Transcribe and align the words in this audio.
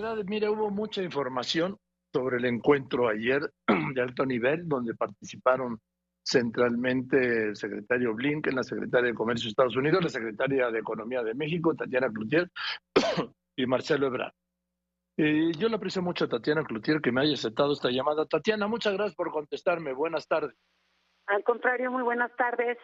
verdad, 0.00 0.24
mire, 0.24 0.48
hubo 0.48 0.70
mucha 0.70 1.02
información 1.02 1.76
sobre 2.12 2.36
el 2.36 2.44
encuentro 2.44 3.08
ayer 3.08 3.52
de 3.94 4.00
alto 4.00 4.24
nivel, 4.24 4.68
donde 4.68 4.94
participaron 4.94 5.80
centralmente 6.24 7.48
el 7.48 7.56
secretario 7.56 8.14
Blinken, 8.14 8.54
la 8.54 8.62
secretaria 8.62 9.08
de 9.08 9.14
Comercio 9.14 9.46
de 9.46 9.50
Estados 9.50 9.76
Unidos, 9.76 10.04
la 10.04 10.10
secretaria 10.10 10.70
de 10.70 10.78
Economía 10.78 11.22
de 11.22 11.34
México, 11.34 11.74
Tatiana 11.74 12.10
Cloutier, 12.10 12.50
y 13.56 13.66
Marcelo 13.66 14.06
Ebrard. 14.06 14.32
Eh, 15.16 15.50
yo 15.58 15.68
le 15.68 15.76
aprecio 15.76 16.00
mucho 16.00 16.26
a 16.26 16.28
Tatiana 16.28 16.62
Cloutier 16.62 17.00
que 17.00 17.10
me 17.10 17.22
haya 17.22 17.34
aceptado 17.34 17.72
esta 17.72 17.90
llamada. 17.90 18.24
Tatiana, 18.26 18.68
muchas 18.68 18.92
gracias 18.92 19.16
por 19.16 19.32
contestarme. 19.32 19.92
Buenas 19.92 20.28
tardes. 20.28 20.54
Al 21.26 21.42
contrario, 21.42 21.90
muy 21.90 22.04
buenas 22.04 22.30
tardes. 22.36 22.78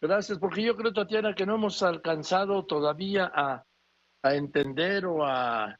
Gracias, 0.00 0.38
porque 0.38 0.62
yo 0.62 0.76
creo, 0.76 0.94
Tatiana, 0.94 1.34
que 1.34 1.44
no 1.44 1.56
hemos 1.56 1.82
alcanzado 1.82 2.64
todavía 2.64 3.30
a, 3.34 3.62
a 4.22 4.34
entender 4.34 5.04
o 5.04 5.26
a, 5.26 5.76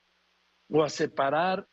o 0.70 0.82
a 0.82 0.88
separar 0.88 1.66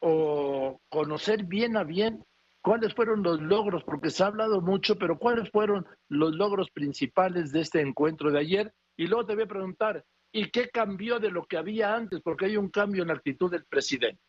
o 0.00 0.80
conocer 0.88 1.44
bien 1.44 1.76
a 1.76 1.84
bien 1.84 2.24
cuáles 2.60 2.94
fueron 2.94 3.22
los 3.22 3.40
logros, 3.40 3.84
porque 3.84 4.10
se 4.10 4.22
ha 4.22 4.26
hablado 4.26 4.60
mucho, 4.60 4.96
pero 4.98 5.18
cuáles 5.18 5.50
fueron 5.50 5.86
los 6.08 6.34
logros 6.34 6.70
principales 6.70 7.52
de 7.52 7.60
este 7.60 7.80
encuentro 7.80 8.30
de 8.30 8.40
ayer. 8.40 8.72
Y 8.96 9.06
luego 9.06 9.26
te 9.26 9.34
voy 9.34 9.44
a 9.44 9.48
preguntar, 9.48 10.04
¿y 10.32 10.50
qué 10.50 10.70
cambió 10.70 11.18
de 11.18 11.30
lo 11.30 11.44
que 11.44 11.58
había 11.58 11.94
antes? 11.94 12.20
Porque 12.22 12.46
hay 12.46 12.56
un 12.56 12.70
cambio 12.70 13.02
en 13.02 13.08
la 13.08 13.14
actitud 13.14 13.50
del 13.50 13.64
presidente. 13.64 14.20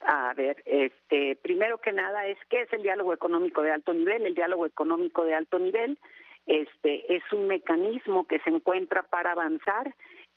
A 0.00 0.34
ver, 0.34 0.62
este, 0.66 1.36
primero 1.36 1.78
que 1.78 1.92
nada 1.92 2.26
es 2.26 2.36
qué 2.50 2.62
es 2.62 2.72
el 2.74 2.82
diálogo 2.82 3.14
económico 3.14 3.62
de 3.62 3.72
alto 3.72 3.94
nivel. 3.94 4.26
El 4.26 4.34
diálogo 4.34 4.66
económico 4.66 5.24
de 5.24 5.34
alto 5.34 5.58
nivel 5.58 5.98
este, 6.44 7.14
es 7.14 7.22
un 7.32 7.46
mecanismo 7.46 8.26
que 8.26 8.38
se 8.40 8.50
encuentra 8.50 9.02
para 9.04 9.32
avanzar 9.32 9.94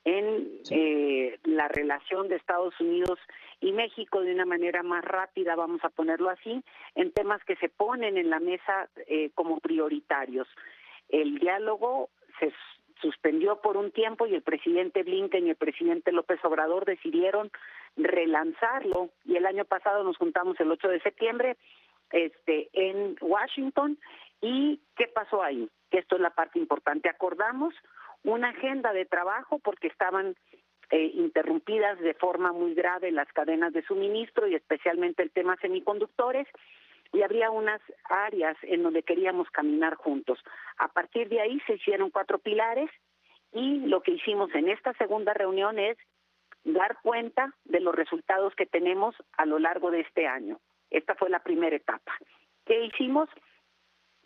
en 0.07 0.61
eh, 0.70 1.38
la 1.43 1.67
relación 1.67 2.29
de 2.29 2.38
Estados 2.38 2.73
Unidos 2.79 3.20
y 3.59 3.73
México 3.73 4.21
de 4.21 4.34
una 4.34 4.45
manera 4.45 4.81
más 4.81 5.03
rápida, 5.03 5.53
vamos 5.57 5.84
a 5.84 5.89
ponerlo 5.89 6.29
así, 6.29 6.63
en 6.95 7.12
temas 7.12 7.43
que 7.43 7.57
se 7.57 7.68
ponen 7.68 8.17
en 8.17 8.29
la 8.29 8.40
mesa 8.40 8.87
eh, 9.07 9.32
como 9.35 9.59
prioritarios. 9.59 10.48
El 11.09 11.40
diálogo 11.40 12.09
se 12.40 12.54
suspendió 13.01 13.59
por 13.59 13.76
un 13.76 13.91
tiempo 13.91 14.26
y 14.26 14.35
el 14.35 14.43
presidente 14.43 15.04
Blinken 15.04 15.45
y 15.45 15.49
el 15.49 15.57
presidente 15.57 16.13
López 16.13 16.39
Obrador 16.45 16.85
decidieron 16.85 17.51
relanzarlo 17.98 19.10
y 19.26 19.35
el 19.35 19.45
año 19.45 19.65
pasado 19.65 20.05
nos 20.05 20.15
juntamos 20.15 20.57
el 20.62 20.71
8 20.71 20.87
de 20.87 21.01
septiembre 21.01 21.57
este 22.12 22.70
en 22.71 23.17
Washington. 23.20 23.98
Y 24.39 24.79
qué 24.95 25.07
pasó 25.07 25.43
ahí 25.43 25.67
que 25.91 25.99
esto 25.99 26.15
es 26.15 26.21
la 26.21 26.29
parte 26.29 26.60
importante. 26.60 27.10
Acordamos 27.10 27.73
una 28.23 28.49
agenda 28.49 28.93
de 28.93 29.05
trabajo 29.05 29.60
porque 29.60 29.87
estaban 29.87 30.35
eh, 30.90 31.12
interrumpidas 31.15 31.99
de 31.99 32.13
forma 32.13 32.51
muy 32.51 32.73
grave 32.73 33.12
las 33.12 33.27
cadenas 33.34 33.73
de 33.73 33.84
suministro 33.84 34.48
y 34.48 34.55
especialmente 34.55 35.23
el 35.23 35.32
tema 35.32 35.57
semiconductores 35.57 36.48
y 37.13 37.21
habría 37.21 37.51
unas 37.51 37.82
áreas 38.05 38.57
en 38.63 38.84
donde 38.84 39.04
queríamos 39.04 39.49
caminar 39.51 39.95
juntos. 39.95 40.40
A 40.77 40.88
partir 40.90 41.29
de 41.29 41.41
ahí 41.41 41.60
se 41.68 41.73
hicieron 41.76 42.10
cuatro 42.10 42.40
pilares 42.40 42.90
y 43.54 43.79
lo 43.88 44.01
que 44.01 44.12
hicimos 44.12 44.54
en 44.55 44.70
esta 44.70 44.93
segunda 44.93 45.34
reunión 45.34 45.79
es 45.79 45.98
dar 46.63 46.98
cuenta 47.01 47.54
de 47.65 47.79
los 47.79 47.95
resultados 47.95 48.54
que 48.55 48.65
tenemos 48.65 49.15
a 49.38 49.45
lo 49.45 49.60
largo 49.60 49.91
de 49.91 50.01
este 50.01 50.27
año. 50.27 50.60
Esta 50.90 51.15
fue 51.15 51.29
la 51.29 51.40
primera 51.40 51.76
etapa. 51.76 52.13
¿Qué 52.65 52.85
hicimos? 52.85 53.29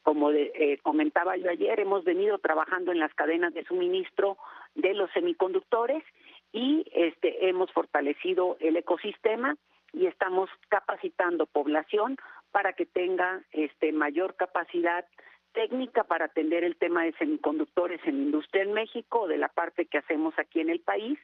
Como 0.04 0.32
eh, 0.32 0.80
comentaba 0.82 1.38
yo 1.38 1.50
ayer, 1.50 1.80
hemos 1.80 2.04
venido 2.04 2.38
trabajando 2.40 2.92
en 2.92 3.00
las 3.00 3.14
cadenas 3.14 3.54
de 3.54 3.64
suministro 3.66 4.38
de 4.76 4.94
los 4.94 5.12
semiconductores 5.12 6.04
y 6.52 6.86
este, 6.94 7.48
hemos 7.48 7.72
fortalecido 7.72 8.58
el 8.60 8.78
ecosistema 8.78 9.56
y 9.94 10.08
estamos 10.08 10.50
capacitando 10.70 11.46
población 11.46 12.18
para 12.52 12.74
que 12.74 12.86
tenga 12.86 13.42
este, 13.52 13.92
mayor 13.92 14.36
capacidad 14.36 15.06
técnica 15.54 16.04
para 16.06 16.26
atender 16.26 16.64
el 16.64 16.78
tema 16.78 17.04
de 17.04 17.14
semiconductores 17.14 18.00
en 18.06 18.22
industria 18.22 18.64
en 18.64 18.74
México, 18.74 19.28
de 19.28 19.38
la 19.38 19.50
parte 19.50 19.86
que 19.86 19.98
hacemos 19.98 20.34
aquí 20.38 20.62
en 20.62 20.70
el 20.70 20.80
país, 20.80 21.20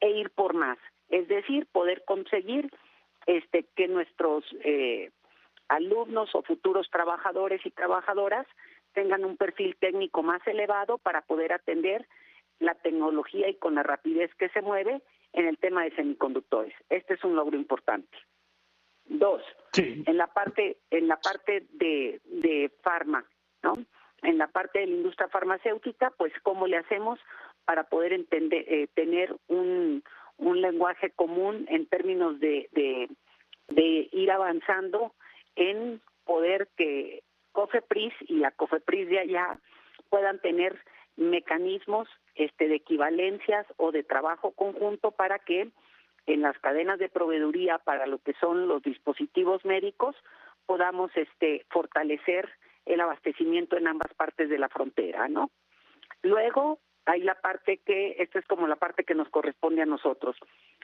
e 0.00 0.10
ir 0.10 0.30
por 0.30 0.54
más. 0.54 0.78
Es 1.08 1.28
decir, 1.28 1.66
poder 1.66 2.02
conseguir 2.04 2.70
este, 3.26 3.64
que 3.74 3.88
nuestros 3.88 4.44
eh, 4.64 5.10
alumnos 5.68 6.34
o 6.34 6.42
futuros 6.42 6.88
trabajadores 6.90 7.64
y 7.64 7.70
trabajadoras 7.70 8.46
tengan 8.92 9.24
un 9.24 9.36
perfil 9.36 9.76
técnico 9.78 10.22
más 10.22 10.44
elevado 10.46 10.98
para 10.98 11.22
poder 11.22 11.52
atender 11.52 12.06
la 12.58 12.74
tecnología 12.74 13.48
y 13.48 13.54
con 13.56 13.74
la 13.74 13.82
rapidez 13.82 14.34
que 14.36 14.48
se 14.48 14.62
mueve 14.62 15.02
en 15.32 15.46
el 15.46 15.58
tema 15.58 15.84
de 15.84 15.94
semiconductores. 15.94 16.74
Este 16.88 17.14
es 17.14 17.24
un 17.24 17.36
logro 17.36 17.56
importante. 17.56 18.16
Dos, 19.04 19.42
en 19.74 20.16
la 20.16 20.26
parte 20.26 20.78
en 20.90 21.06
la 21.06 21.16
parte 21.18 21.66
de, 21.70 22.20
de 22.24 22.72
farma, 22.82 23.24
¿no? 23.62 23.74
En 24.22 24.38
la 24.38 24.48
parte 24.48 24.80
de 24.80 24.86
la 24.86 24.96
industria 24.96 25.28
farmacéutica, 25.28 26.10
pues 26.16 26.32
cómo 26.42 26.66
le 26.66 26.78
hacemos 26.78 27.20
para 27.64 27.84
poder 27.84 28.12
entender 28.12 28.64
eh, 28.66 28.88
tener 28.94 29.36
un, 29.46 30.02
un 30.38 30.60
lenguaje 30.60 31.10
común 31.10 31.66
en 31.68 31.86
términos 31.86 32.40
de, 32.40 32.68
de, 32.72 33.08
de 33.68 34.08
ir 34.10 34.30
avanzando 34.30 35.14
en 35.56 36.00
poder 36.24 36.68
que 36.76 37.22
COFEPRIS 37.52 38.14
y 38.28 38.36
la 38.36 38.50
COFEPRIS 38.50 39.08
de 39.08 39.18
allá 39.18 39.58
puedan 40.10 40.40
tener 40.40 40.78
mecanismos 41.16 42.08
este, 42.34 42.68
de 42.68 42.76
equivalencias 42.76 43.66
o 43.78 43.90
de 43.90 44.02
trabajo 44.02 44.52
conjunto 44.52 45.10
para 45.10 45.38
que 45.38 45.70
en 46.26 46.42
las 46.42 46.58
cadenas 46.58 46.98
de 46.98 47.08
proveeduría 47.08 47.78
para 47.78 48.06
lo 48.06 48.18
que 48.18 48.34
son 48.34 48.68
los 48.68 48.82
dispositivos 48.82 49.64
médicos 49.64 50.14
podamos 50.66 51.10
este, 51.16 51.64
fortalecer 51.70 52.50
el 52.84 53.00
abastecimiento 53.00 53.76
en 53.76 53.88
ambas 53.88 54.12
partes 54.14 54.48
de 54.48 54.58
la 54.58 54.68
frontera, 54.68 55.28
¿no? 55.28 55.50
Luego 56.22 56.80
hay 57.04 57.22
la 57.22 57.36
parte 57.36 57.78
que, 57.78 58.16
esta 58.18 58.38
es 58.38 58.46
como 58.46 58.66
la 58.66 58.76
parte 58.76 59.04
que 59.04 59.14
nos 59.14 59.28
corresponde 59.28 59.82
a 59.82 59.86
nosotros, 59.86 60.36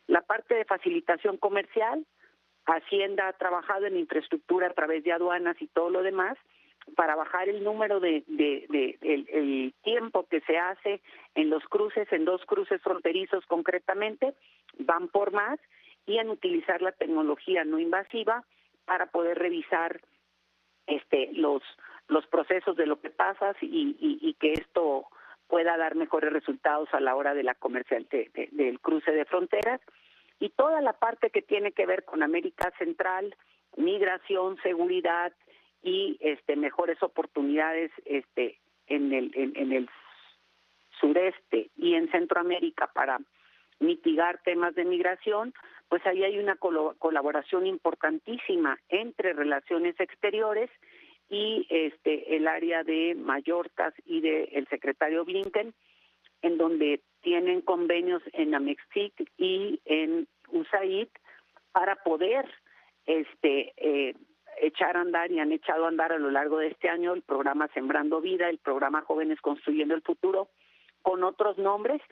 la 0.06 0.22
parte 0.22 0.54
de 0.54 0.64
facilitación 0.64 1.36
comercial, 1.36 2.06
Hacienda 2.66 3.28
ha 3.28 3.32
trabajado 3.32 3.86
en 3.86 3.96
infraestructura 3.96 4.68
a 4.68 4.74
través 4.74 5.02
de 5.04 5.12
aduanas 5.12 5.60
y 5.60 5.66
todo 5.68 5.90
lo 5.90 6.02
demás 6.02 6.38
para 6.96 7.14
bajar 7.14 7.48
el 7.48 7.62
número 7.62 8.00
de, 8.00 8.24
de, 8.26 8.98
el, 9.02 9.74
tiempo 9.82 10.26
que 10.28 10.40
se 10.42 10.58
hace 10.58 11.00
en 11.34 11.50
los 11.50 11.64
cruces, 11.64 12.10
en 12.12 12.24
dos 12.24 12.44
cruces 12.44 12.80
fronterizos 12.82 13.44
concretamente, 13.46 14.34
van 14.78 15.08
por 15.08 15.32
más 15.32 15.58
y 16.06 16.18
en 16.18 16.30
utilizar 16.30 16.82
la 16.82 16.92
tecnología 16.92 17.64
no 17.64 17.78
invasiva 17.78 18.44
para 18.84 19.06
poder 19.06 19.38
revisar 19.38 20.00
este 20.86 21.30
los 21.32 21.62
los 22.08 22.26
procesos 22.26 22.76
de 22.76 22.86
lo 22.86 23.00
que 23.00 23.10
pasa 23.10 23.54
y, 23.60 23.96
y, 23.98 24.34
que 24.34 24.52
esto 24.54 25.06
pueda 25.46 25.76
dar 25.76 25.94
mejores 25.94 26.32
resultados 26.32 26.88
a 26.92 27.00
la 27.00 27.14
hora 27.14 27.32
de 27.32 27.44
la 27.44 27.54
comercial 27.54 28.06
del 28.10 28.80
cruce 28.80 29.12
de 29.12 29.24
fronteras 29.24 29.80
y 30.42 30.50
toda 30.50 30.80
la 30.80 30.92
parte 30.92 31.30
que 31.30 31.40
tiene 31.40 31.70
que 31.70 31.86
ver 31.86 32.04
con 32.04 32.24
América 32.24 32.72
Central, 32.76 33.32
migración, 33.76 34.60
seguridad 34.64 35.32
y 35.84 36.18
este 36.20 36.56
mejores 36.56 37.00
oportunidades 37.00 37.92
este 38.04 38.58
en 38.88 39.12
el 39.12 39.30
en, 39.36 39.88
sureste 40.98 41.70
y 41.76 41.94
en 41.94 42.10
Centroamérica 42.10 42.88
para 42.92 43.20
mitigar 43.78 44.40
temas 44.42 44.74
de 44.74 44.84
migración, 44.84 45.54
pues 45.88 46.04
ahí 46.06 46.24
hay 46.24 46.40
una 46.40 46.56
colaboración 46.56 47.68
importantísima 47.68 48.80
entre 48.88 49.34
relaciones 49.34 49.94
exteriores 50.00 50.70
y 51.28 51.68
este 51.70 52.34
el 52.34 52.48
área 52.48 52.82
de 52.82 53.14
Mallorca 53.14 53.94
y 54.06 54.20
de 54.20 54.44
el 54.54 54.66
secretario 54.66 55.24
Blinken 55.24 55.72
en 56.42 56.58
donde 56.58 57.00
tienen 57.22 57.60
convenios 57.60 58.22
en 58.32 58.54
Amexic 58.54 59.14
y 59.38 59.80
en 59.84 60.26
USAID 60.50 61.08
para 61.72 61.96
poder 61.96 62.46
este 63.06 63.72
eh, 63.76 64.14
echar 64.60 64.96
a 64.96 65.00
andar 65.00 65.30
y 65.30 65.40
han 65.40 65.52
echado 65.52 65.86
a 65.86 65.88
andar 65.88 66.12
a 66.12 66.18
lo 66.18 66.30
largo 66.30 66.58
de 66.58 66.68
este 66.68 66.88
año 66.88 67.14
el 67.14 67.22
programa 67.22 67.68
Sembrando 67.74 68.20
Vida, 68.20 68.48
el 68.48 68.58
programa 68.58 69.02
Jóvenes 69.02 69.40
Construyendo 69.40 69.94
el 69.94 70.02
Futuro, 70.02 70.48
con 71.00 71.24
otros 71.24 71.58
nombres. 71.58 72.02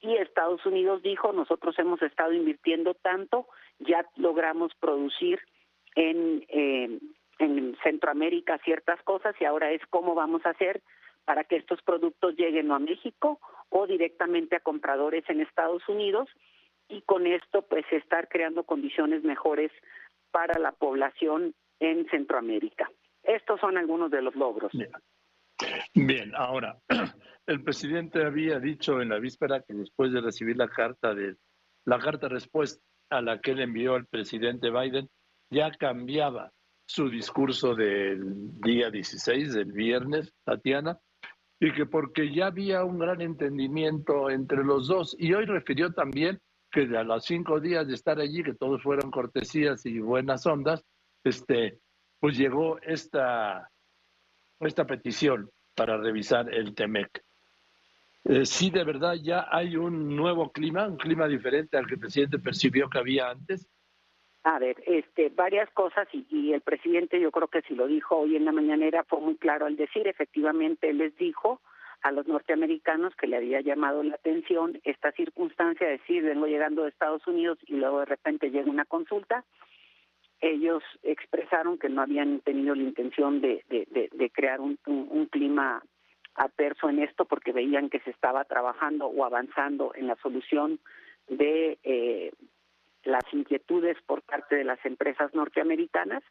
Y 0.00 0.14
Estados 0.14 0.64
Unidos 0.64 1.02
dijo, 1.02 1.32
nosotros 1.32 1.76
hemos 1.78 2.00
estado 2.02 2.32
invirtiendo 2.32 2.94
tanto, 2.94 3.48
ya 3.80 4.06
logramos 4.16 4.72
producir 4.76 5.40
en, 5.96 6.44
eh, 6.48 7.00
en 7.40 7.76
Centroamérica 7.82 8.58
ciertas 8.58 9.02
cosas 9.02 9.34
y 9.40 9.44
ahora 9.44 9.72
es 9.72 9.82
cómo 9.90 10.14
vamos 10.14 10.46
a 10.46 10.50
hacer 10.50 10.82
para 11.24 11.44
que 11.44 11.56
estos 11.56 11.82
productos 11.82 12.36
lleguen 12.36 12.70
a 12.70 12.78
México 12.78 13.40
o 13.70 13.86
directamente 13.86 14.56
a 14.56 14.60
compradores 14.60 15.24
en 15.28 15.40
Estados 15.40 15.86
Unidos 15.88 16.28
y 16.88 17.02
con 17.02 17.26
esto 17.26 17.62
pues 17.62 17.84
estar 17.90 18.28
creando 18.28 18.64
condiciones 18.64 19.22
mejores 19.22 19.70
para 20.30 20.58
la 20.58 20.72
población 20.72 21.54
en 21.80 22.08
Centroamérica. 22.08 22.90
Estos 23.22 23.60
son 23.60 23.76
algunos 23.76 24.10
de 24.10 24.22
los 24.22 24.34
logros. 24.34 24.72
Bien. 25.94 26.32
ahora, 26.34 26.78
el 27.46 27.62
presidente 27.62 28.24
había 28.24 28.58
dicho 28.58 29.02
en 29.02 29.10
la 29.10 29.18
víspera 29.18 29.62
que 29.62 29.74
después 29.74 30.12
de 30.12 30.20
recibir 30.20 30.56
la 30.56 30.68
carta 30.68 31.14
de 31.14 31.36
la 31.84 31.98
carta 31.98 32.28
respuesta 32.28 32.82
a 33.10 33.22
la 33.22 33.40
que 33.40 33.54
le 33.54 33.64
envió 33.64 33.96
el 33.96 34.06
presidente 34.06 34.70
Biden 34.70 35.08
ya 35.50 35.70
cambiaba 35.70 36.52
su 36.86 37.08
discurso 37.10 37.74
del 37.74 38.60
día 38.60 38.90
16, 38.90 39.54
del 39.54 39.72
viernes, 39.72 40.34
Tatiana, 40.44 40.98
y 41.60 41.72
que 41.72 41.86
porque 41.86 42.32
ya 42.32 42.46
había 42.46 42.84
un 42.84 42.98
gran 42.98 43.20
entendimiento 43.20 44.30
entre 44.30 44.62
los 44.64 44.86
dos. 44.86 45.16
Y 45.18 45.34
hoy 45.34 45.44
refirió 45.44 45.92
también 45.92 46.40
que 46.70 46.82
a 46.96 47.02
los 47.02 47.24
cinco 47.24 47.60
días 47.60 47.86
de 47.86 47.94
estar 47.94 48.20
allí, 48.20 48.42
que 48.42 48.54
todos 48.54 48.82
fueron 48.82 49.10
cortesías 49.10 49.84
y 49.86 49.98
buenas 49.98 50.46
ondas, 50.46 50.84
este, 51.24 51.78
pues 52.20 52.36
llegó 52.36 52.80
esta, 52.82 53.70
esta 54.60 54.86
petición 54.86 55.50
para 55.74 55.96
revisar 55.96 56.52
el 56.52 56.74
TEMEC. 56.74 57.24
Eh, 58.24 58.44
sí, 58.44 58.70
de 58.70 58.84
verdad 58.84 59.14
ya 59.14 59.46
hay 59.50 59.76
un 59.76 60.14
nuevo 60.14 60.52
clima, 60.52 60.86
un 60.86 60.96
clima 60.96 61.26
diferente 61.26 61.76
al 61.76 61.86
que 61.86 61.94
el 61.94 62.00
presidente 62.00 62.38
percibió 62.38 62.88
que 62.90 62.98
había 62.98 63.30
antes. 63.30 63.68
A 64.44 64.58
ver, 64.58 64.82
este, 64.86 65.30
varias 65.30 65.68
cosas 65.70 66.08
y, 66.12 66.24
y, 66.30 66.52
el 66.52 66.60
presidente 66.60 67.20
yo 67.20 67.30
creo 67.30 67.48
que 67.48 67.62
si 67.62 67.74
lo 67.74 67.86
dijo 67.86 68.16
hoy 68.16 68.36
en 68.36 68.44
la 68.44 68.52
mañanera 68.52 69.04
fue 69.04 69.20
muy 69.20 69.36
claro 69.36 69.66
al 69.66 69.76
decir, 69.76 70.06
efectivamente 70.06 70.90
él 70.90 70.98
les 70.98 71.16
dijo 71.16 71.60
a 72.02 72.12
los 72.12 72.26
norteamericanos 72.28 73.14
que 73.16 73.26
le 73.26 73.36
había 73.36 73.60
llamado 73.60 74.02
la 74.02 74.14
atención 74.14 74.80
esta 74.84 75.10
circunstancia 75.12 75.86
de 75.86 75.98
decir 75.98 76.22
vengo 76.22 76.46
llegando 76.46 76.82
de 76.82 76.90
Estados 76.90 77.26
Unidos 77.26 77.58
y 77.66 77.74
luego 77.74 78.00
de 78.00 78.06
repente 78.06 78.50
llega 78.50 78.70
una 78.70 78.84
consulta. 78.84 79.44
Ellos 80.40 80.84
expresaron 81.02 81.78
que 81.78 81.88
no 81.88 82.00
habían 82.00 82.38
tenido 82.40 82.76
la 82.76 82.84
intención 82.84 83.40
de, 83.40 83.64
de, 83.68 84.30
crear 84.30 84.60
un, 84.60 84.78
un, 84.86 85.08
un 85.10 85.26
clima 85.26 85.82
adverso 86.36 86.88
en 86.88 87.00
esto 87.00 87.24
porque 87.24 87.52
veían 87.52 87.90
que 87.90 87.98
se 88.00 88.10
estaba 88.10 88.44
trabajando 88.44 89.06
o 89.06 89.24
avanzando 89.24 89.92
en 89.96 90.06
la 90.06 90.14
solución 90.22 90.78
de 91.28 91.78
eh, 91.82 92.32
las 93.08 93.24
inquietudes 93.32 93.96
por 94.06 94.22
parte 94.22 94.56
de 94.56 94.64
las 94.64 94.84
empresas 94.84 95.34
norteamericanas 95.34 96.22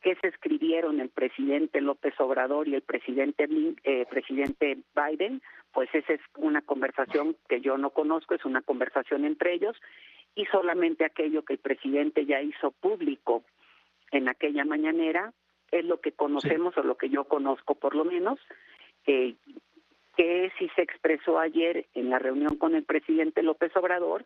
que 0.00 0.16
se 0.16 0.28
escribieron 0.28 0.98
el 1.00 1.10
presidente 1.10 1.80
López 1.80 2.14
Obrador 2.18 2.66
y 2.66 2.74
el 2.74 2.82
presidente 2.82 3.48
eh, 3.84 4.06
presidente 4.10 4.78
Biden, 4.96 5.40
pues 5.72 5.88
esa 5.94 6.14
es 6.14 6.20
una 6.36 6.60
conversación 6.62 7.36
que 7.48 7.60
yo 7.60 7.78
no 7.78 7.90
conozco, 7.90 8.34
es 8.34 8.44
una 8.44 8.62
conversación 8.62 9.24
entre 9.24 9.54
ellos 9.54 9.76
y 10.34 10.46
solamente 10.46 11.04
aquello 11.04 11.44
que 11.44 11.52
el 11.52 11.58
presidente 11.60 12.26
ya 12.26 12.40
hizo 12.40 12.72
público 12.72 13.44
en 14.10 14.28
aquella 14.28 14.64
mañanera 14.64 15.32
es 15.70 15.84
lo 15.84 16.00
que 16.00 16.12
conocemos 16.12 16.76
o 16.76 16.82
lo 16.82 16.96
que 16.96 17.08
yo 17.08 17.24
conozco 17.24 17.74
por 17.74 17.94
lo 17.94 18.04
menos 18.04 18.40
eh, 19.06 19.34
que 20.16 20.52
sí 20.58 20.68
se 20.74 20.82
expresó 20.82 21.38
ayer 21.38 21.86
en 21.94 22.10
la 22.10 22.18
reunión 22.18 22.56
con 22.56 22.74
el 22.74 22.84
presidente 22.84 23.42
López 23.42 23.74
Obrador 23.76 24.24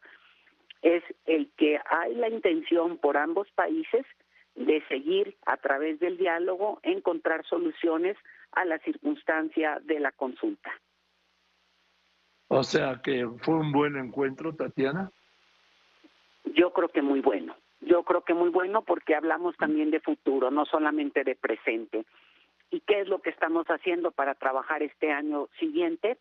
es 0.86 1.02
el 1.26 1.50
que 1.56 1.80
hay 1.90 2.14
la 2.14 2.28
intención 2.28 2.96
por 2.98 3.16
ambos 3.16 3.50
países 3.56 4.06
de 4.54 4.80
seguir 4.86 5.36
a 5.44 5.56
través 5.56 5.98
del 5.98 6.16
diálogo 6.16 6.78
encontrar 6.84 7.44
soluciones 7.44 8.16
a 8.52 8.64
la 8.64 8.78
circunstancia 8.78 9.80
de 9.82 9.98
la 9.98 10.12
consulta. 10.12 10.70
O 12.48 12.62
sea 12.62 13.00
que 13.02 13.28
fue 13.40 13.56
un 13.56 13.72
buen 13.72 13.96
encuentro, 13.96 14.54
Tatiana. 14.54 15.10
Yo 16.54 16.72
creo 16.72 16.88
que 16.88 17.02
muy 17.02 17.20
bueno. 17.20 17.56
Yo 17.80 18.04
creo 18.04 18.22
que 18.22 18.34
muy 18.34 18.50
bueno 18.50 18.82
porque 18.82 19.16
hablamos 19.16 19.56
también 19.56 19.90
de 19.90 19.98
futuro, 19.98 20.52
no 20.52 20.66
solamente 20.66 21.24
de 21.24 21.34
presente 21.34 22.04
y 22.70 22.80
qué 22.80 23.00
es 23.00 23.08
lo 23.08 23.20
que 23.20 23.30
estamos 23.30 23.66
haciendo 23.66 24.12
para 24.12 24.34
trabajar 24.34 24.84
este 24.84 25.10
año 25.10 25.48
siguiente. 25.58 26.18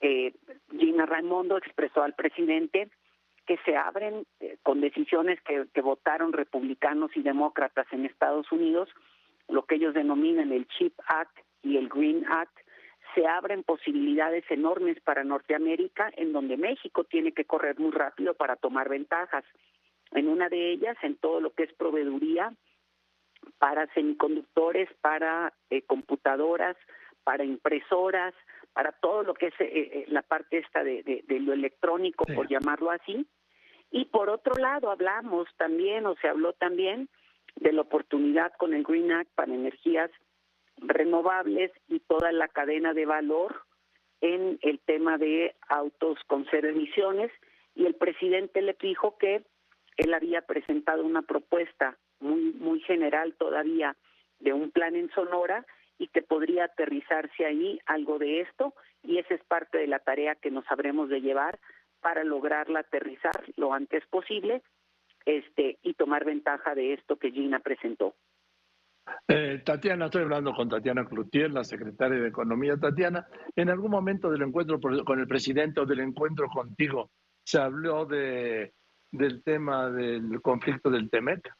Eh, 0.00 0.32
Gina 0.76 1.04
Raimondo 1.04 1.58
expresó 1.58 2.02
al 2.02 2.14
presidente 2.14 2.88
que 3.46 3.58
se 3.64 3.76
abren 3.76 4.26
eh, 4.40 4.56
con 4.62 4.80
decisiones 4.80 5.40
que, 5.42 5.66
que 5.72 5.80
votaron 5.80 6.32
republicanos 6.32 7.10
y 7.14 7.22
demócratas 7.22 7.86
en 7.92 8.06
Estados 8.06 8.50
Unidos, 8.52 8.88
lo 9.48 9.64
que 9.66 9.76
ellos 9.76 9.94
denominan 9.94 10.52
el 10.52 10.66
CHIP 10.66 10.94
Act 11.06 11.38
y 11.62 11.76
el 11.76 11.88
Green 11.88 12.24
Act, 12.26 12.58
se 13.14 13.26
abren 13.26 13.62
posibilidades 13.62 14.44
enormes 14.50 15.00
para 15.00 15.24
Norteamérica, 15.24 16.10
en 16.16 16.32
donde 16.32 16.56
México 16.56 17.04
tiene 17.04 17.32
que 17.32 17.44
correr 17.44 17.78
muy 17.78 17.92
rápido 17.92 18.34
para 18.34 18.56
tomar 18.56 18.88
ventajas. 18.88 19.44
En 20.10 20.28
una 20.28 20.48
de 20.48 20.72
ellas, 20.72 20.96
en 21.02 21.16
todo 21.16 21.40
lo 21.40 21.52
que 21.52 21.64
es 21.64 21.72
proveeduría, 21.74 22.52
para 23.58 23.86
semiconductores, 23.94 24.88
para 25.00 25.52
eh, 25.70 25.82
computadoras, 25.82 26.76
para 27.24 27.44
impresoras, 27.44 28.34
para 28.74 28.92
todo 28.92 29.22
lo 29.22 29.34
que 29.34 29.46
es 29.46 29.54
eh, 29.60 29.70
eh, 29.70 30.04
la 30.08 30.22
parte 30.22 30.58
esta 30.58 30.82
de, 30.82 31.02
de, 31.02 31.40
lo 31.40 31.52
electrónico, 31.52 32.26
por 32.26 32.48
llamarlo 32.48 32.90
así. 32.90 33.26
Y 33.90 34.06
por 34.06 34.28
otro 34.28 34.54
lado, 34.54 34.90
hablamos 34.90 35.48
también, 35.56 36.04
o 36.06 36.16
se 36.16 36.28
habló 36.28 36.52
también, 36.54 37.08
de 37.56 37.72
la 37.72 37.82
oportunidad 37.82 38.52
con 38.58 38.74
el 38.74 38.82
Green 38.82 39.12
Act 39.12 39.30
para 39.36 39.54
energías 39.54 40.10
renovables 40.78 41.70
y 41.86 42.00
toda 42.00 42.32
la 42.32 42.48
cadena 42.48 42.92
de 42.92 43.06
valor 43.06 43.62
en 44.20 44.58
el 44.62 44.80
tema 44.80 45.18
de 45.18 45.54
autos 45.68 46.18
con 46.26 46.44
cero 46.50 46.68
emisiones. 46.68 47.30
Y 47.76 47.86
el 47.86 47.94
presidente 47.94 48.60
le 48.60 48.76
dijo 48.80 49.16
que 49.18 49.44
él 49.96 50.14
había 50.14 50.42
presentado 50.42 51.04
una 51.04 51.22
propuesta 51.22 51.96
muy, 52.18 52.52
muy 52.54 52.80
general 52.80 53.34
todavía 53.34 53.96
de 54.40 54.52
un 54.52 54.72
plan 54.72 54.96
en 54.96 55.10
Sonora 55.10 55.64
y 55.98 56.08
que 56.08 56.22
podría 56.22 56.64
aterrizarse 56.64 57.46
ahí 57.46 57.78
algo 57.86 58.18
de 58.18 58.40
esto 58.40 58.74
y 59.02 59.18
esa 59.18 59.34
es 59.34 59.44
parte 59.44 59.78
de 59.78 59.86
la 59.86 59.98
tarea 59.98 60.34
que 60.34 60.50
nos 60.50 60.64
habremos 60.70 61.08
de 61.08 61.20
llevar 61.20 61.58
para 62.00 62.24
lograrla 62.24 62.80
aterrizar 62.80 63.44
lo 63.56 63.72
antes 63.72 64.04
posible 64.06 64.62
este 65.24 65.78
y 65.82 65.94
tomar 65.94 66.24
ventaja 66.24 66.74
de 66.74 66.92
esto 66.92 67.16
que 67.16 67.30
Gina 67.30 67.60
presentó. 67.60 68.14
Eh, 69.28 69.62
Tatiana, 69.64 70.06
estoy 70.06 70.22
hablando 70.22 70.54
con 70.54 70.68
Tatiana 70.68 71.04
Cloutier, 71.04 71.50
la 71.50 71.64
secretaria 71.64 72.20
de 72.20 72.28
Economía. 72.28 72.76
Tatiana, 72.76 73.26
en 73.54 73.70
algún 73.70 73.90
momento 73.90 74.30
del 74.30 74.42
encuentro 74.42 74.80
con 74.80 75.20
el 75.20 75.26
presidente 75.26 75.80
o 75.80 75.86
del 75.86 76.00
encuentro 76.00 76.48
contigo, 76.48 77.10
¿se 77.42 77.58
habló 77.58 78.06
de, 78.06 78.72
del 79.10 79.42
tema 79.42 79.90
del 79.90 80.40
conflicto 80.42 80.90
del 80.90 81.10
TEMEC? 81.10 81.50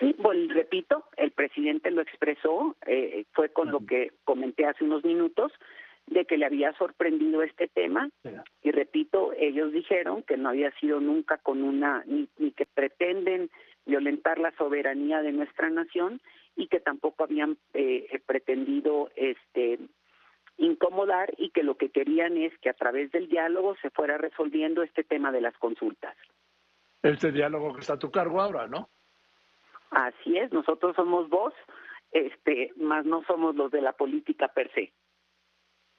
Sí, 0.00 0.16
bueno, 0.18 0.52
repito, 0.54 1.04
el 1.16 1.30
presidente 1.30 1.90
lo 1.90 2.00
expresó, 2.00 2.74
eh, 2.86 3.26
fue 3.32 3.50
con 3.50 3.70
lo 3.70 3.84
que 3.84 4.12
comenté 4.24 4.64
hace 4.64 4.82
unos 4.84 5.04
minutos, 5.04 5.52
de 6.06 6.24
que 6.24 6.36
le 6.36 6.46
había 6.46 6.72
sorprendido 6.72 7.42
este 7.42 7.68
tema 7.68 8.10
y 8.62 8.70
repito, 8.72 9.32
ellos 9.36 9.72
dijeron 9.72 10.24
que 10.24 10.36
no 10.36 10.48
había 10.48 10.72
sido 10.80 10.98
nunca 11.00 11.38
con 11.38 11.62
una, 11.62 12.02
ni, 12.06 12.28
ni 12.38 12.50
que 12.50 12.66
pretenden 12.66 13.50
violentar 13.86 14.38
la 14.38 14.50
soberanía 14.56 15.22
de 15.22 15.32
nuestra 15.32 15.70
nación 15.70 16.20
y 16.56 16.66
que 16.66 16.80
tampoco 16.80 17.24
habían 17.24 17.58
eh, 17.74 18.20
pretendido 18.26 19.10
este 19.14 19.78
incomodar 20.56 21.32
y 21.38 21.50
que 21.50 21.62
lo 21.62 21.76
que 21.76 21.90
querían 21.90 22.36
es 22.36 22.56
que 22.58 22.70
a 22.70 22.74
través 22.74 23.10
del 23.12 23.28
diálogo 23.28 23.76
se 23.80 23.90
fuera 23.90 24.18
resolviendo 24.18 24.82
este 24.82 25.04
tema 25.04 25.30
de 25.32 25.40
las 25.40 25.56
consultas. 25.58 26.16
Este 27.02 27.32
diálogo 27.32 27.72
que 27.72 27.80
está 27.80 27.94
a 27.94 27.98
tu 27.98 28.10
cargo 28.10 28.42
ahora, 28.42 28.66
¿no? 28.66 28.90
Así 29.90 30.38
es, 30.38 30.52
nosotros 30.52 30.94
somos 30.94 31.28
vos, 31.28 31.52
este, 32.12 32.72
más 32.76 33.04
no 33.04 33.22
somos 33.24 33.54
los 33.56 33.70
de 33.70 33.82
la 33.82 33.92
política 33.92 34.48
per 34.48 34.70
se. 34.72 34.92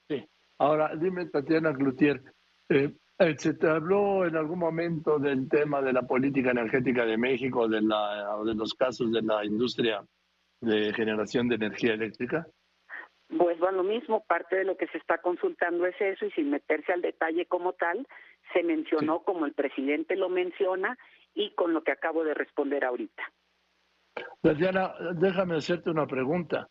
Sí. 0.07 0.25
Ahora, 0.57 0.95
dime, 0.95 1.25
Tatiana 1.25 1.71
Glutier, 1.71 2.21
eh, 2.69 2.93
eh, 3.19 3.36
¿se 3.38 3.53
te 3.53 3.67
habló 3.67 4.25
en 4.25 4.36
algún 4.36 4.60
momento 4.60 5.19
del 5.19 5.50
tema 5.50 5.81
de 5.81 5.93
la 5.93 6.03
política 6.03 6.51
energética 6.51 7.05
de 7.05 7.17
México, 7.17 7.67
de, 7.67 7.81
la, 7.81 8.38
de 8.45 8.55
los 8.55 8.74
casos 8.74 9.12
de 9.12 9.21
la 9.21 9.43
industria 9.45 10.03
de 10.62 10.93
generación 10.93 11.50
de 11.50 11.55
energía 11.55 11.93
eléctrica? 11.93 12.48
Pues 13.38 13.60
bueno, 13.60 13.77
lo 13.77 13.83
mismo, 13.83 14.24
parte 14.25 14.57
de 14.57 14.65
lo 14.65 14.75
que 14.75 14.88
se 14.88 14.98
está 14.98 15.19
consultando 15.19 15.86
es 15.86 15.95
eso 16.00 16.25
y 16.25 16.31
sin 16.31 16.50
meterse 16.50 16.91
al 16.91 17.01
detalle 17.01 17.45
como 17.45 17.74
tal, 17.74 18.05
se 18.53 18.62
mencionó 18.63 19.24
como 19.24 19.45
el 19.45 19.53
presidente 19.53 20.15
lo 20.15 20.29
menciona 20.29 20.98
y 21.33 21.53
con 21.55 21.74
lo 21.74 21.83
que 21.83 21.91
acabo 21.91 22.24
de 22.24 22.33
responder 22.33 22.83
ahorita. 22.83 23.24
Tatiana, 24.41 24.94
déjame 25.15 25.58
hacerte 25.58 25.89
una 25.89 26.08
pregunta, 26.08 26.68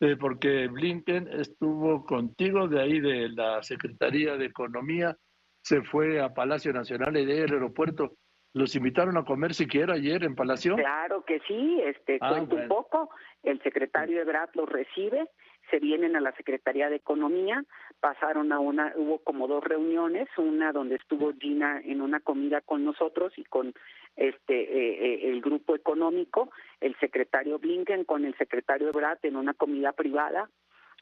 eh, 0.00 0.16
porque 0.18 0.68
Blinken 0.68 1.28
estuvo 1.28 2.04
contigo 2.04 2.68
de 2.68 2.80
ahí 2.80 3.00
de 3.00 3.28
la 3.30 3.62
Secretaría 3.62 4.36
de 4.36 4.46
Economía, 4.46 5.16
se 5.62 5.82
fue 5.82 6.20
a 6.20 6.32
Palacio 6.32 6.72
Nacional 6.72 7.16
y 7.16 7.26
del 7.26 7.52
aeropuerto. 7.52 8.12
¿Los 8.54 8.74
invitaron 8.74 9.16
a 9.18 9.24
comer 9.24 9.52
siquiera 9.54 9.94
ayer 9.94 10.24
en 10.24 10.34
Palacio? 10.34 10.76
Claro 10.76 11.24
que 11.24 11.40
sí, 11.46 11.80
este, 11.84 12.18
ah, 12.20 12.30
cuento 12.30 12.56
un 12.56 12.68
poco. 12.68 13.10
El 13.42 13.62
secretario 13.62 14.20
Ebrard 14.20 14.50
los 14.54 14.68
recibe 14.68 15.28
se 15.70 15.78
vienen 15.78 16.16
a 16.16 16.20
la 16.20 16.32
Secretaría 16.32 16.88
de 16.88 16.96
Economía, 16.96 17.64
pasaron 18.00 18.52
a 18.52 18.58
una, 18.58 18.92
hubo 18.96 19.18
como 19.18 19.46
dos 19.48 19.62
reuniones, 19.62 20.28
una 20.36 20.72
donde 20.72 20.96
estuvo 20.96 21.32
Gina 21.38 21.80
en 21.84 22.00
una 22.00 22.20
comida 22.20 22.60
con 22.60 22.84
nosotros 22.84 23.32
y 23.36 23.44
con 23.44 23.74
este 24.16 24.54
eh, 24.54 25.14
eh, 25.24 25.30
el 25.30 25.40
grupo 25.40 25.74
económico, 25.74 26.50
el 26.80 26.96
secretario 26.98 27.58
Blinken 27.58 28.04
con 28.04 28.24
el 28.24 28.36
secretario 28.36 28.92
Brad 28.92 29.18
en 29.22 29.36
una 29.36 29.54
comida 29.54 29.92
privada 29.92 30.50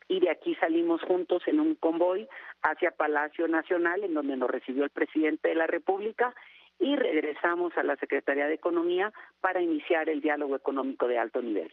y 0.09 0.21
de 0.21 0.31
aquí 0.31 0.55
salimos 0.57 1.03
juntos 1.03 1.43
en 1.47 1.61
un 1.61 1.75
convoy 1.75 2.29
hacia 2.63 2.93
Palacio 2.93 3.49
Nacional 3.49 4.05
en 4.05 4.15
donde 4.15 4.37
nos 4.37 4.51
recibió 4.51 4.85
el 4.85 4.91
presidente 4.91 5.49
de 5.49 5.55
la 5.55 5.67
República 5.67 6.35
y 6.79 6.95
regresamos 6.95 7.77
a 7.77 7.83
la 7.83 7.97
Secretaría 7.97 8.47
de 8.47 8.55
Economía 8.55 9.13
para 9.41 9.63
iniciar 9.63 10.09
el 10.09 10.21
diálogo 10.21 10.57
económico 10.57 11.09
de 11.09 11.19
alto 11.19 11.41
nivel. 11.41 11.73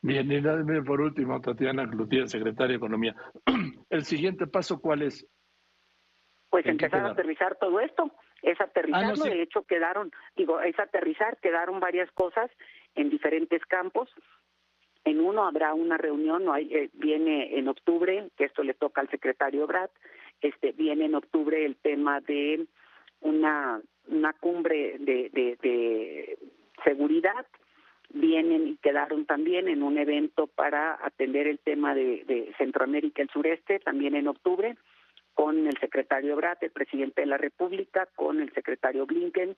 Bien, 0.00 0.30
y 0.30 0.80
por 0.82 1.00
último, 1.00 1.40
Tatiana 1.40 1.88
Cloutier, 1.88 2.28
secretaria 2.28 2.72
de 2.72 2.76
Economía. 2.76 3.16
¿El 3.90 4.04
siguiente 4.04 4.46
paso 4.46 4.80
cuál 4.80 5.02
es? 5.02 5.26
Pues 6.50 6.64
empezar 6.66 7.04
a 7.04 7.10
aterrizar 7.10 7.56
todo 7.56 7.78
esto, 7.80 8.10
es 8.42 8.58
aterrizarlo, 8.60 9.24
ah, 9.24 9.28
de 9.28 9.42
hecho 9.42 9.62
quedaron, 9.64 10.12
digo, 10.34 10.60
es 10.60 10.78
aterrizar, 10.78 11.36
quedaron 11.38 11.78
varias 11.78 12.10
cosas 12.12 12.50
en 12.94 13.10
diferentes 13.10 13.64
campos. 13.66 14.08
En 15.04 15.20
uno 15.20 15.46
habrá 15.46 15.74
una 15.74 15.98
reunión, 15.98 16.44
no 16.44 16.54
hay, 16.54 16.74
eh, 16.74 16.90
viene 16.94 17.58
en 17.58 17.68
octubre, 17.68 18.28
que 18.36 18.44
esto 18.44 18.62
le 18.62 18.74
toca 18.74 19.00
al 19.02 19.10
secretario 19.10 19.66
Brad, 19.66 19.90
este, 20.40 20.72
viene 20.72 21.04
en 21.04 21.14
octubre 21.16 21.64
el 21.64 21.76
tema 21.76 22.20
de 22.20 22.66
una, 23.20 23.80
una 24.06 24.32
cumbre 24.32 24.96
de, 24.98 25.28
de, 25.30 25.58
de 25.60 26.38
seguridad, 26.82 27.46
vienen 28.10 28.68
y 28.68 28.76
quedaron 28.76 29.26
también 29.26 29.68
en 29.68 29.82
un 29.82 29.98
evento 29.98 30.46
para 30.46 30.98
atender 31.04 31.46
el 31.46 31.58
tema 31.58 31.94
de, 31.94 32.24
de 32.24 32.54
Centroamérica 32.56 33.20
y 33.20 33.24
el 33.24 33.30
sureste, 33.30 33.80
también 33.80 34.14
en 34.14 34.28
octubre 34.28 34.76
con 35.38 35.68
el 35.68 35.78
secretario 35.78 36.34
Brat, 36.34 36.64
el 36.64 36.72
presidente 36.72 37.20
de 37.20 37.28
la 37.28 37.38
República, 37.38 38.08
con 38.16 38.40
el 38.40 38.52
secretario 38.54 39.06
Blinken, 39.06 39.56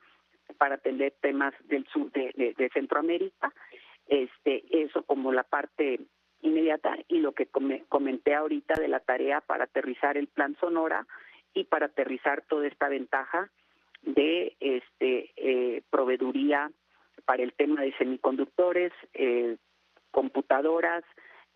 para 0.59 0.75
atender 0.75 1.15
temas 1.23 1.55
del 1.69 1.87
sur 1.87 2.13
de, 2.13 2.71
Centroamérica. 2.75 3.51
Este, 4.07 4.63
eso 4.83 5.03
como 5.05 5.33
la 5.33 5.43
parte 5.43 6.01
inmediata 6.43 6.99
y 7.09 7.21
lo 7.21 7.33
que 7.33 7.47
comenté 7.47 8.35
ahorita 8.35 8.75
de 8.75 8.89
la 8.89 9.01
tarea 9.01 9.41
para 9.41 9.65
aterrizar 9.65 10.19
el 10.19 10.27
plan 10.27 10.55
Sonora 10.61 11.07
y 11.55 11.65
para 11.65 11.87
aterrizar 11.87 12.43
toda 12.43 12.67
esta 12.67 12.91
ventaja 12.91 13.51
de 14.03 14.55
este 14.61 15.31
eh, 15.37 15.83
proveeduría 15.89 16.71
para 17.25 17.43
el 17.43 17.55
tema 17.55 17.81
de 17.81 17.97
semiconductores, 17.97 18.93
eh, 19.15 19.57
computadoras, 20.11 21.05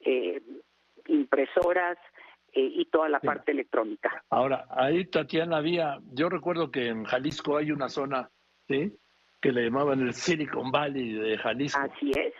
eh, 0.00 0.40
impresoras, 1.08 1.98
eh, 2.54 2.70
y 2.72 2.84
toda 2.86 3.08
la 3.08 3.18
parte 3.18 3.50
electrónica. 3.50 4.24
Ahora, 4.30 4.66
ahí 4.70 5.04
Tatiana 5.06 5.56
había, 5.56 5.98
yo 6.12 6.28
recuerdo 6.28 6.70
que 6.70 6.88
en 6.88 7.04
Jalisco 7.04 7.56
hay 7.56 7.72
una 7.72 7.88
zona, 7.88 8.30
¿sí? 8.68 8.92
Que 9.40 9.50
le 9.50 9.64
llamaban 9.64 10.00
el 10.00 10.14
Silicon 10.14 10.70
Valley 10.70 11.14
de 11.14 11.36
Jalisco. 11.38 11.80
Así 11.80 12.12
es. 12.12 12.32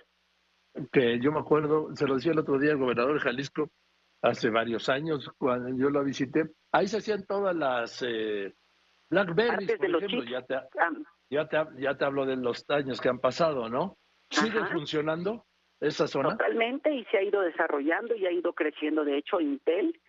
Que 0.93 1.19
yo 1.21 1.33
me 1.33 1.41
acuerdo, 1.41 1.95
se 1.97 2.07
lo 2.07 2.15
decía 2.15 2.33
el 2.33 2.39
otro 2.39 2.59
día 2.59 2.73
el 2.73 2.79
gobernador 2.79 3.15
de 3.15 3.21
Jalisco, 3.21 3.71
hace 4.23 4.51
varios 4.51 4.89
años, 4.89 5.31
cuando 5.37 5.77
yo 5.77 5.91
lo 5.91 6.05
visité, 6.05 6.45
ahí 6.71 6.87
se 6.87 6.99
hacían 6.99 7.27
todas 7.27 7.55
las 7.55 8.01
eh, 8.07 8.55
Blackberries, 9.11 9.77
por 9.77 10.05
ejemplo, 10.05 10.25
ya 10.25 10.43
te, 10.43 10.55
ya, 11.29 11.49
te, 11.49 11.59
ya 11.79 11.97
te 11.97 12.05
hablo 12.05 12.25
de 12.25 12.37
los 12.37 12.65
años 12.71 13.01
que 13.01 13.09
han 13.09 13.19
pasado, 13.19 13.69
¿no? 13.69 13.99
¿Sigue 14.31 14.65
funcionando? 14.67 15.45
esa 15.81 16.07
zona? 16.07 16.31
Totalmente, 16.31 16.93
y 16.93 17.05
se 17.07 17.19
ha 17.19 17.23
ido 17.23 17.43
desarrollando 17.43 18.15
y 18.15 18.27
ha 18.27 18.33
ido 18.33 18.53
creciendo. 18.53 19.05
De 19.05 19.19
hecho, 19.19 19.41
Intel 19.41 20.01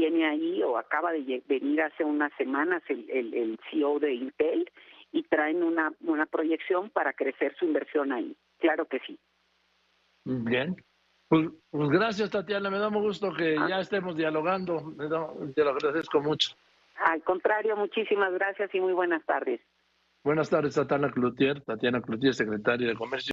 tiene 0.00 0.26
ahí, 0.26 0.62
o 0.62 0.78
acaba 0.78 1.12
de 1.12 1.42
venir 1.46 1.82
hace 1.82 2.04
unas 2.04 2.32
semanas 2.38 2.82
el, 2.88 3.06
el, 3.10 3.58
CEO 3.70 3.98
de 3.98 4.14
Intel, 4.14 4.70
y 5.12 5.24
traen 5.24 5.62
una, 5.62 5.92
una 6.00 6.24
proyección 6.24 6.88
para 6.88 7.12
crecer 7.12 7.54
su 7.58 7.66
inversión 7.66 8.10
ahí. 8.10 8.34
Claro 8.60 8.86
que 8.86 8.98
sí. 9.00 9.18
Bien. 10.24 10.74
Pues, 11.28 11.50
pues 11.70 11.90
gracias, 11.90 12.30
Tatiana. 12.30 12.70
Me 12.70 12.78
da 12.78 12.88
mucho 12.88 13.08
gusto 13.08 13.32
que 13.34 13.56
ah. 13.58 13.66
ya 13.68 13.80
estemos 13.80 14.16
dialogando. 14.16 14.94
te 15.54 15.64
lo 15.64 15.70
agradezco 15.70 16.20
mucho. 16.20 16.56
Al 17.04 17.22
contrario, 17.22 17.76
muchísimas 17.76 18.32
gracias 18.32 18.74
y 18.74 18.80
muy 18.80 18.94
buenas 18.94 19.24
tardes. 19.26 19.60
Buenas 20.24 20.48
tardes, 20.48 20.74
Tatiana 20.74 21.10
Cloutier. 21.10 21.60
Tatiana 21.60 22.00
Cloutier, 22.00 22.34
secretaria 22.34 22.88
de 22.88 22.94
Comercio. 22.94 23.28